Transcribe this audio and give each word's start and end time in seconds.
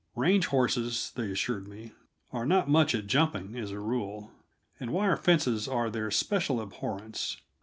Range 0.15 0.47
horses, 0.47 1.11
they 1.13 1.29
assured 1.29 1.67
me, 1.67 1.91
are 2.33 2.43
not 2.47 2.67
much 2.67 2.95
at 2.95 3.05
jumping, 3.05 3.55
as 3.55 3.69
a 3.69 3.77
rule; 3.79 4.31
and 4.79 4.91
wire 4.91 5.15
fences 5.15 5.67
are 5.67 5.91
their 5.91 6.09
special 6.09 6.59
abhorrence. 6.59 7.37